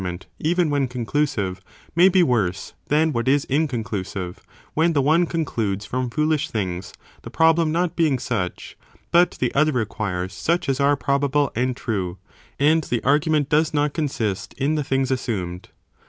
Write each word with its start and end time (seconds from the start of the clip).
For 0.01 0.07
sometimes 0.07 0.25
an 0.25 0.25
argument, 0.31 0.49
even 0.49 0.69
when 0.71 0.87
conclusive, 0.87 1.61
may 1.95 2.09
be 2.09 2.23
worse 2.23 2.73
than 2.87 3.13
what 3.13 3.27
is 3.27 3.45
incon 3.45 3.83
clusive, 3.83 4.37
when 4.73 4.93
the 4.93 4.99
one 5.03 5.27
concludes 5.27 5.85
from 5.85 6.09
foolish 6.09 6.49
things, 6.49 6.91
the 7.21 7.29
pro 7.29 7.53
blem 7.53 7.69
not 7.69 7.95
being 7.95 8.17
such, 8.17 8.75
but 9.11 9.37
the 9.39 9.53
other 9.53 9.71
requires 9.73 10.33
such 10.33 10.67
as 10.67 10.79
are 10.79 10.97
proba 10.97 11.29
ble 11.29 11.51
and 11.55 11.77
true, 11.77 12.17
and 12.57 12.85
the 12.85 13.03
argument 13.03 13.47
does 13.47 13.75
not 13.75 13.93
consist 13.93 14.53
in 14.55 14.73
the 14.73 14.83
things 14.83 15.11
assumed. 15.11 15.69